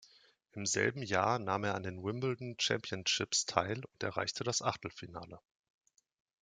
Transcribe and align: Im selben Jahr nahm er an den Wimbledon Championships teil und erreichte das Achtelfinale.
Im 0.53 0.65
selben 0.65 1.03
Jahr 1.03 1.37
nahm 1.37 1.63
er 1.63 1.75
an 1.75 1.83
den 1.83 2.03
Wimbledon 2.03 2.55
Championships 2.59 3.45
teil 3.45 3.83
und 3.85 4.01
erreichte 4.01 4.43
das 4.43 4.63
Achtelfinale. 4.63 5.39